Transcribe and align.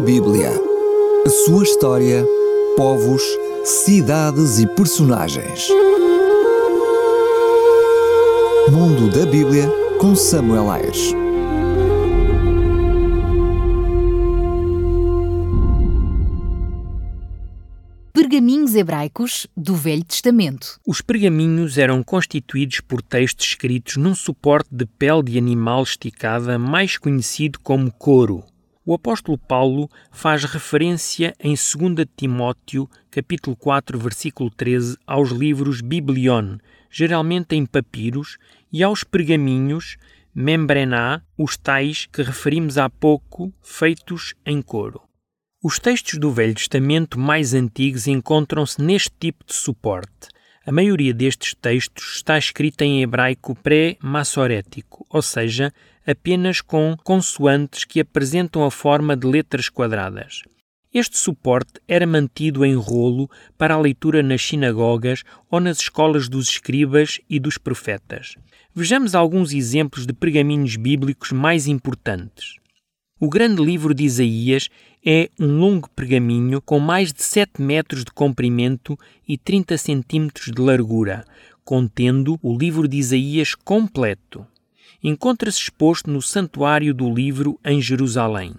Bíblia. 0.00 0.50
A 1.26 1.28
sua 1.28 1.62
história, 1.62 2.26
povos, 2.74 3.22
cidades 3.64 4.58
e 4.58 4.66
personagens. 4.66 5.68
Mundo 8.72 9.10
da 9.10 9.26
Bíblia 9.26 9.70
com 9.98 10.16
Samuel 10.16 10.70
Ayres. 10.70 11.12
Pergaminhos 18.14 18.74
hebraicos 18.74 19.46
do 19.54 19.74
Velho 19.74 20.04
Testamento. 20.04 20.80
Os 20.86 21.02
pergaminhos 21.02 21.76
eram 21.76 22.02
constituídos 22.02 22.80
por 22.80 23.02
textos 23.02 23.48
escritos 23.48 23.96
num 23.96 24.14
suporte 24.14 24.70
de 24.72 24.86
pele 24.86 25.24
de 25.24 25.36
animal 25.36 25.82
esticada, 25.82 26.58
mais 26.58 26.96
conhecido 26.96 27.60
como 27.62 27.92
couro. 27.92 28.42
O 28.84 28.94
apóstolo 28.94 29.36
Paulo 29.36 29.90
faz 30.10 30.44
referência 30.44 31.34
em 31.38 31.50
2 31.50 32.06
Timóteo, 32.16 32.88
capítulo 33.10 33.54
4, 33.54 33.98
versículo 33.98 34.50
13, 34.50 34.96
aos 35.06 35.28
livros 35.28 35.82
Biblion, 35.82 36.56
geralmente 36.90 37.54
em 37.54 37.66
papiros, 37.66 38.38
e 38.72 38.82
aos 38.82 39.04
pergaminhos, 39.04 39.98
membrená, 40.34 41.22
os 41.36 41.58
tais 41.58 42.06
que 42.06 42.22
referimos 42.22 42.78
há 42.78 42.88
pouco, 42.88 43.52
feitos 43.60 44.34
em 44.46 44.62
couro. 44.62 45.02
Os 45.62 45.78
textos 45.78 46.18
do 46.18 46.32
Velho 46.32 46.54
Testamento 46.54 47.20
mais 47.20 47.52
antigos 47.52 48.06
encontram-se 48.06 48.80
neste 48.80 49.12
tipo 49.20 49.44
de 49.44 49.52
suporte. 49.52 50.28
A 50.66 50.70
maioria 50.70 51.14
destes 51.14 51.54
textos 51.54 52.16
está 52.16 52.36
escrita 52.36 52.84
em 52.84 53.02
hebraico 53.02 53.54
pré-massorético, 53.54 55.06
ou 55.08 55.22
seja, 55.22 55.72
apenas 56.06 56.60
com 56.60 56.94
consoantes 57.02 57.86
que 57.86 57.98
apresentam 57.98 58.62
a 58.62 58.70
forma 58.70 59.16
de 59.16 59.26
letras 59.26 59.70
quadradas. 59.70 60.42
Este 60.92 61.16
suporte 61.16 61.80
era 61.88 62.06
mantido 62.06 62.62
em 62.62 62.74
rolo 62.74 63.30
para 63.56 63.72
a 63.72 63.80
leitura 63.80 64.22
nas 64.22 64.42
sinagogas 64.42 65.22
ou 65.50 65.60
nas 65.60 65.80
escolas 65.80 66.28
dos 66.28 66.50
escribas 66.50 67.20
e 67.28 67.40
dos 67.40 67.56
profetas. 67.56 68.34
Vejamos 68.74 69.14
alguns 69.14 69.54
exemplos 69.54 70.04
de 70.04 70.12
pergaminhos 70.12 70.76
bíblicos 70.76 71.32
mais 71.32 71.66
importantes. 71.66 72.59
O 73.22 73.28
grande 73.28 73.62
livro 73.62 73.92
de 73.92 74.02
Isaías 74.02 74.70
é 75.04 75.28
um 75.38 75.58
longo 75.58 75.90
pergaminho 75.90 76.58
com 76.62 76.78
mais 76.78 77.12
de 77.12 77.22
7 77.22 77.60
metros 77.60 78.02
de 78.02 78.10
comprimento 78.10 78.98
e 79.28 79.36
30 79.36 79.76
centímetros 79.76 80.46
de 80.50 80.58
largura, 80.58 81.26
contendo 81.62 82.40
o 82.42 82.56
livro 82.56 82.88
de 82.88 82.96
Isaías 82.96 83.54
completo. 83.54 84.46
Encontra-se 85.04 85.58
exposto 85.58 86.10
no 86.10 86.22
Santuário 86.22 86.94
do 86.94 87.12
Livro 87.12 87.60
em 87.62 87.78
Jerusalém. 87.78 88.54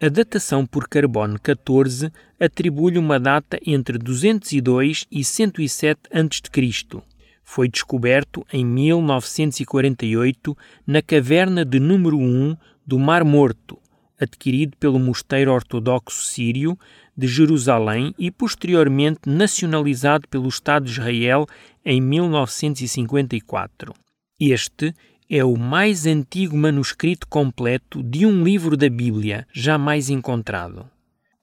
A 0.00 0.08
datação 0.08 0.64
por 0.64 0.86
carbono 0.86 1.36
14 1.40 2.12
atribui-lhe 2.38 3.00
uma 3.00 3.18
data 3.18 3.58
entre 3.66 3.98
202 3.98 5.06
e 5.10 5.24
107 5.24 6.02
a.C. 6.12 7.02
Foi 7.42 7.68
descoberto 7.68 8.46
em 8.52 8.64
1948 8.64 10.56
na 10.86 11.02
caverna 11.02 11.64
de 11.64 11.80
número 11.80 12.16
1 12.16 12.56
do 12.86 12.96
Mar 12.96 13.24
Morto, 13.24 13.76
adquirido 14.20 14.76
pelo 14.78 14.98
Mosteiro 14.98 15.52
Ortodoxo 15.52 16.24
Sírio 16.24 16.78
de 17.16 17.26
Jerusalém 17.26 18.14
e 18.18 18.30
posteriormente 18.30 19.20
nacionalizado 19.26 20.28
pelo 20.28 20.48
Estado 20.48 20.84
de 20.86 20.92
Israel 20.92 21.46
em 21.84 22.00
1954. 22.00 23.94
Este 24.40 24.94
é 25.28 25.44
o 25.44 25.56
mais 25.56 26.06
antigo 26.06 26.56
manuscrito 26.56 27.26
completo 27.26 28.02
de 28.02 28.24
um 28.24 28.42
livro 28.42 28.76
da 28.76 28.88
Bíblia 28.88 29.46
jamais 29.52 30.08
encontrado. 30.08 30.88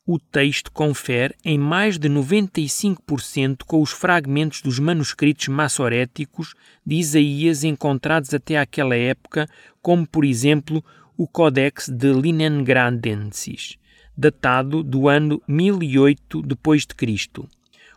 O 0.07 0.19
texto 0.19 0.71
confere 0.71 1.35
em 1.43 1.57
mais 1.57 1.97
de 1.97 2.07
95% 2.07 3.63
com 3.65 3.81
os 3.81 3.91
fragmentos 3.91 4.61
dos 4.61 4.77
manuscritos 4.77 5.47
massoréticos 5.47 6.53
de 6.85 6.95
Isaías 6.97 7.63
encontrados 7.63 8.31
até 8.33 8.57
aquela 8.57 8.95
época, 8.95 9.47
como 9.81 10.07
por 10.07 10.23
exemplo 10.23 10.83
o 11.17 11.27
Codex 11.27 11.87
de 11.87 12.11
Linengradensis, 12.11 13.77
datado 14.17 14.83
do 14.83 15.07
ano 15.07 15.41
1008 15.47 16.41
d.C. 16.41 17.47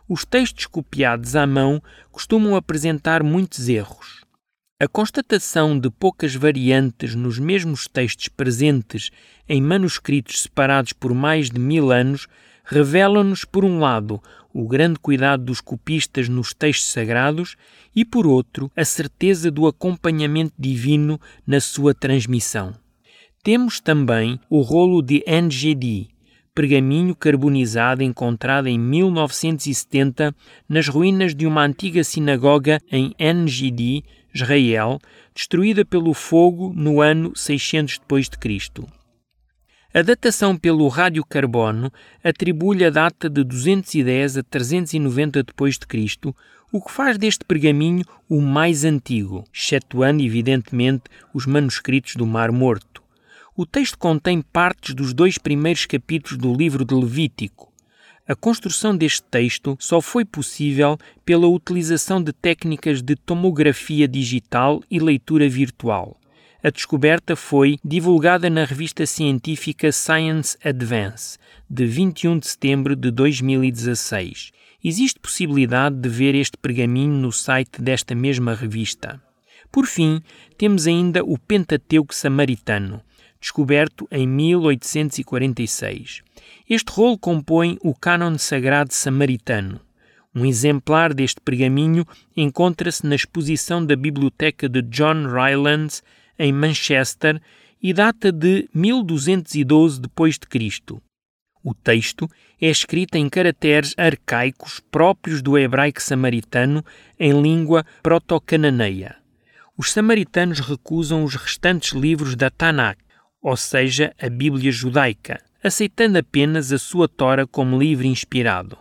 Os 0.07 0.23
textos 0.23 0.65
copiados 0.65 1.35
à 1.35 1.45
mão 1.45 1.83
costumam 2.11 2.55
apresentar 2.55 3.21
muitos 3.21 3.67
erros. 3.67 4.23
A 4.81 4.87
constatação 4.87 5.77
de 5.77 5.89
poucas 5.89 6.33
variantes 6.33 7.13
nos 7.13 7.37
mesmos 7.37 7.87
textos 7.89 8.29
presentes 8.29 9.11
em 9.49 9.61
manuscritos 9.61 10.41
separados 10.41 10.93
por 10.93 11.13
mais 11.13 11.49
de 11.49 11.59
mil 11.59 11.91
anos 11.91 12.25
revela-nos, 12.63 13.43
por 13.43 13.65
um 13.65 13.79
lado, 13.79 14.21
o 14.53 14.65
grande 14.65 14.97
cuidado 14.97 15.43
dos 15.43 15.59
copistas 15.59 16.29
nos 16.29 16.53
textos 16.53 16.91
sagrados 16.91 17.57
e, 17.93 18.05
por 18.05 18.25
outro, 18.25 18.71
a 18.77 18.85
certeza 18.85 19.51
do 19.51 19.67
acompanhamento 19.67 20.53
divino 20.57 21.19
na 21.45 21.59
sua 21.59 21.93
transmissão. 21.93 22.73
Temos 23.41 23.79
também 23.79 24.37
o 24.49 24.59
rolo 24.59 25.01
de 25.01 25.23
NGD, 25.25 26.09
pergaminho 26.53 27.15
carbonizado 27.15 28.03
encontrado 28.03 28.67
em 28.67 28.77
1970 28.77 30.35
nas 30.67 30.89
ruínas 30.89 31.33
de 31.33 31.47
uma 31.47 31.63
antiga 31.63 32.03
sinagoga 32.03 32.81
em 32.91 33.15
NGD, 33.17 34.03
Israel, 34.33 34.99
destruída 35.33 35.85
pelo 35.85 36.13
fogo 36.13 36.73
no 36.75 36.99
ano 36.99 37.31
600 37.33 37.99
d.C. 37.99 38.85
A 39.93 40.01
datação 40.01 40.57
pelo 40.57 40.85
radiocarbono 40.89 41.91
atribui-lhe 42.21 42.83
a 42.83 42.89
data 42.89 43.29
de 43.29 43.43
210 43.45 44.37
a 44.37 44.43
390 44.43 45.43
d.C., 45.43 46.33
o 46.73 46.81
que 46.81 46.91
faz 46.91 47.17
deste 47.17 47.45
pergaminho 47.45 48.03
o 48.29 48.41
mais 48.41 48.83
antigo, 48.83 49.45
excetuando 49.53 50.21
evidentemente 50.21 51.03
os 51.33 51.45
manuscritos 51.45 52.15
do 52.15 52.27
Mar 52.27 52.51
Morto. 52.51 53.01
O 53.61 53.65
texto 53.65 53.97
contém 53.97 54.41
partes 54.41 54.95
dos 54.95 55.13
dois 55.13 55.37
primeiros 55.37 55.85
capítulos 55.85 56.37
do 56.37 56.53
livro 56.53 56.85
de 56.85 56.95
Levítico. 56.95 57.69
A 58.25 58.33
construção 58.33 58.95
deste 58.95 59.21
texto 59.23 59.75
só 59.81 59.99
foi 59.99 60.23
possível 60.23 60.97
pela 61.25 61.45
utilização 61.45 62.23
de 62.23 62.31
técnicas 62.31 63.01
de 63.01 63.17
tomografia 63.17 64.07
digital 64.07 64.81
e 64.89 64.97
leitura 64.97 65.49
virtual. 65.49 66.17
A 66.63 66.69
descoberta 66.69 67.35
foi 67.35 67.75
divulgada 67.83 68.49
na 68.49 68.63
revista 68.63 69.05
científica 69.05 69.91
Science 69.91 70.57
Advance, 70.63 71.37
de 71.69 71.85
21 71.85 72.39
de 72.39 72.47
setembro 72.47 72.95
de 72.95 73.11
2016. 73.11 74.51
Existe 74.81 75.19
possibilidade 75.19 75.97
de 75.97 76.07
ver 76.07 76.33
este 76.33 76.57
pergaminho 76.57 77.15
no 77.15 77.33
site 77.33 77.81
desta 77.81 78.15
mesma 78.15 78.53
revista. 78.53 79.21
Por 79.69 79.85
fim, 79.85 80.21
temos 80.57 80.87
ainda 80.87 81.25
o 81.25 81.37
Pentateuco 81.37 82.15
Samaritano, 82.15 83.03
descoberto 83.39 84.07
em 84.11 84.27
1846. 84.27 86.21
Este 86.69 86.91
rolo 86.91 87.17
compõe 87.17 87.77
o 87.81 87.95
Cânon 87.95 88.37
Sagrado 88.37 88.93
Samaritano. 88.93 89.79
Um 90.35 90.45
exemplar 90.45 91.13
deste 91.13 91.41
pergaminho 91.41 92.05
encontra-se 92.35 93.05
na 93.05 93.15
exposição 93.15 93.83
da 93.83 93.95
Biblioteca 93.95 94.69
de 94.69 94.81
John 94.83 95.27
Rylands, 95.27 96.03
em 96.37 96.53
Manchester, 96.53 97.41
e 97.81 97.93
data 97.93 98.31
de 98.31 98.69
1212 98.73 100.01
d.C. 100.01 100.99
O 101.63 101.73
texto 101.73 102.29
é 102.61 102.69
escrito 102.69 103.15
em 103.15 103.27
caracteres 103.29 103.93
arcaicos 103.97 104.79
próprios 104.91 105.41
do 105.41 105.57
hebraico 105.57 106.01
samaritano 106.01 106.85
em 107.19 107.41
língua 107.41 107.85
proto-cananeia. 108.03 109.17
Os 109.77 109.91
samaritanos 109.91 110.59
recusam 110.59 111.23
os 111.23 111.35
restantes 111.35 111.93
livros 111.93 112.35
da 112.35 112.49
Tanakh, 112.49 112.99
ou 113.41 113.55
seja, 113.55 114.13
a 114.21 114.29
Bíblia 114.29 114.71
judaica, 114.71 115.41
aceitando 115.63 116.17
apenas 116.17 116.71
a 116.71 116.77
sua 116.77 117.07
Tora 117.07 117.47
como 117.47 117.79
livro 117.79 118.05
inspirado. 118.05 118.77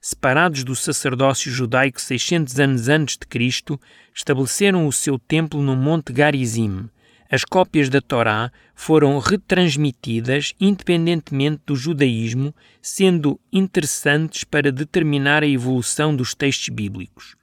Separados 0.00 0.64
do 0.64 0.76
sacerdócio 0.76 1.50
judaico 1.50 2.00
600 2.00 2.58
anos 2.60 2.88
antes 2.88 3.16
de 3.16 3.26
Cristo, 3.26 3.80
estabeleceram 4.14 4.86
o 4.86 4.92
seu 4.92 5.18
templo 5.18 5.60
no 5.60 5.76
Monte 5.76 6.12
Garizim. 6.12 6.88
As 7.30 7.44
cópias 7.44 7.88
da 7.90 8.00
Torá 8.00 8.50
foram 8.74 9.18
retransmitidas 9.18 10.54
independentemente 10.58 11.62
do 11.66 11.76
judaísmo, 11.76 12.54
sendo 12.80 13.38
interessantes 13.52 14.44
para 14.44 14.72
determinar 14.72 15.42
a 15.42 15.48
evolução 15.48 16.14
dos 16.14 16.34
textos 16.34 16.68
bíblicos. 16.70 17.37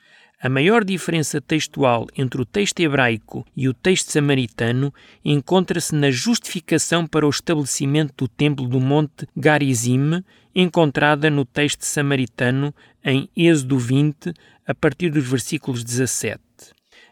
A 0.46 0.50
maior 0.50 0.84
diferença 0.84 1.40
textual 1.42 2.06
entre 2.16 2.40
o 2.40 2.46
texto 2.46 2.80
hebraico 2.80 3.44
e 3.58 3.68
o 3.68 3.74
texto 3.74 4.12
samaritano 4.12 4.94
encontra-se 5.24 5.96
na 5.96 6.12
justificação 6.12 7.08
para 7.08 7.26
o 7.26 7.30
estabelecimento 7.32 8.14
do 8.16 8.28
templo 8.28 8.68
do 8.68 8.80
Monte 8.80 9.28
Garizim, 9.36 10.24
encontrada 10.54 11.32
no 11.32 11.46
texto 11.46 11.82
samaritano 11.82 12.72
em 13.04 13.28
Êxodo 13.36 13.80
20, 13.80 14.36
a 14.68 14.76
partir 14.76 15.10
dos 15.10 15.28
versículos 15.28 15.84
17. 15.84 16.40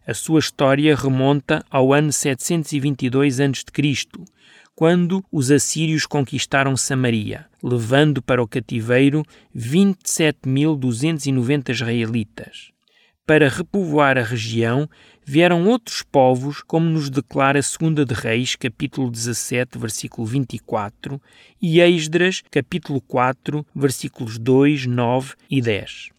A 0.05 0.13
sua 0.13 0.39
história 0.39 0.95
remonta 0.95 1.65
ao 1.71 1.91
ano 1.91 2.13
722 2.13 3.39
a.C., 3.39 3.63
quando 4.75 5.25
os 5.31 5.49
assírios 5.49 6.05
conquistaram 6.05 6.77
Samaria, 6.77 7.47
levando 7.63 8.21
para 8.21 8.43
o 8.43 8.47
cativeiro 8.47 9.25
27.290 9.57 11.71
israelitas. 11.71 12.72
Para 13.25 13.47
repovoar 13.47 14.17
a 14.17 14.21
região, 14.21 14.89
vieram 15.25 15.65
outros 15.65 16.03
povos, 16.03 16.61
como 16.61 16.89
nos 16.89 17.09
declara 17.09 17.61
2 17.61 18.05
de 18.05 18.13
Reis, 18.13 18.57
capítulo 18.57 19.09
17, 19.09 19.77
versículo 19.77 20.27
24, 20.27 21.21
e 21.61 21.79
Esdras, 21.79 22.43
capítulo 22.51 22.99
4, 22.99 23.65
versículos 23.73 24.37
2, 24.37 24.87
9 24.87 25.35
e 25.49 25.61
10. 25.61 26.09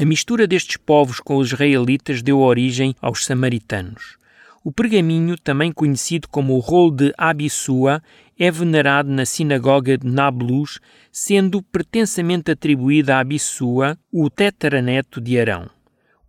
A 0.00 0.04
mistura 0.04 0.44
destes 0.44 0.76
povos 0.76 1.20
com 1.20 1.36
os 1.36 1.52
israelitas 1.52 2.20
deu 2.20 2.40
origem 2.40 2.96
aos 3.00 3.24
samaritanos. 3.24 4.18
O 4.64 4.72
pergaminho, 4.72 5.38
também 5.38 5.70
conhecido 5.70 6.26
como 6.26 6.56
o 6.56 6.58
rolo 6.58 6.90
de 6.90 7.14
Abissua, 7.16 8.02
é 8.36 8.50
venerado 8.50 9.08
na 9.08 9.24
sinagoga 9.24 9.96
de 9.96 10.08
Nablus, 10.08 10.80
sendo 11.12 11.62
pretensamente 11.62 12.50
atribuído 12.50 13.12
a 13.12 13.20
Abissua, 13.20 13.96
o 14.12 14.28
tetaraneto 14.28 15.20
de 15.20 15.38
Arão. 15.38 15.70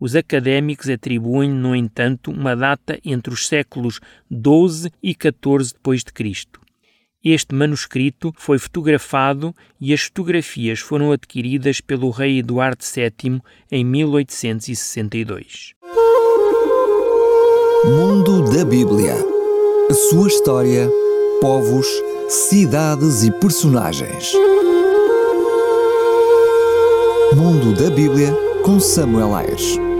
Os 0.01 0.15
académicos 0.15 0.89
atribuem, 0.89 1.51
no 1.51 1.75
entanto, 1.75 2.31
uma 2.31 2.56
data 2.56 3.00
entre 3.06 3.31
os 3.31 3.48
séculos 3.48 4.00
XII 4.31 4.92
e 5.03 5.12
XIV 5.12 5.75
d.C. 5.86 6.48
Este 7.24 7.53
manuscrito 7.53 8.33
foi 8.36 8.57
fotografado 8.57 9.53
e 9.80 9.94
as 9.94 10.01
fotografias 10.01 10.80
foram 10.80 11.12
adquiridas 11.12 11.80
pelo 11.81 12.09
rei 12.09 12.39
Eduardo 12.39 12.83
VII 12.83 13.39
em 13.71 13.86
1862. 13.86 15.75
Mundo 17.86 18.51
da 18.51 18.65
Bíblia. 18.65 19.13
A 19.88 19.94
sua 19.94 20.27
história, 20.27 20.89
povos, 21.39 21.86
cidades 22.27 23.24
e 23.24 23.31
personagens. 23.39 24.33
Mundo 27.36 27.75
da 27.75 27.92
Bíblia 27.92 28.36
com 28.63 28.80
Samuel 28.80 29.36
Ayres. 29.36 29.91